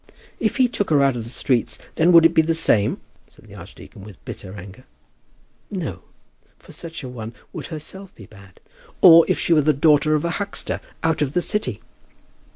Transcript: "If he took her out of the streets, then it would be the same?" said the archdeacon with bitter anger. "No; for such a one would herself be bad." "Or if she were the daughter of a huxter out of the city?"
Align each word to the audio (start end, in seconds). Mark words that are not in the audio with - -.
"If 0.39 0.57
he 0.57 0.67
took 0.67 0.89
her 0.89 1.03
out 1.03 1.15
of 1.15 1.25
the 1.25 1.29
streets, 1.29 1.77
then 1.93 2.07
it 2.07 2.11
would 2.11 2.33
be 2.33 2.41
the 2.41 2.55
same?" 2.55 2.99
said 3.29 3.45
the 3.45 3.53
archdeacon 3.53 4.01
with 4.03 4.17
bitter 4.25 4.55
anger. 4.55 4.83
"No; 5.69 6.01
for 6.57 6.71
such 6.71 7.03
a 7.03 7.07
one 7.07 7.35
would 7.53 7.67
herself 7.67 8.15
be 8.15 8.25
bad." 8.25 8.59
"Or 9.01 9.25
if 9.27 9.37
she 9.37 9.53
were 9.53 9.61
the 9.61 9.73
daughter 9.73 10.15
of 10.15 10.25
a 10.25 10.31
huxter 10.41 10.81
out 11.03 11.21
of 11.21 11.33
the 11.33 11.39
city?" 11.41 11.81